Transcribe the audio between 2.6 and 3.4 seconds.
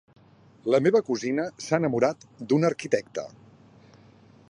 arquitecte.